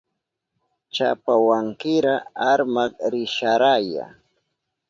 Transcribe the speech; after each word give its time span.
Chapawankira 0.95 2.15
armak 2.49 2.93
risharaya. 3.13 4.05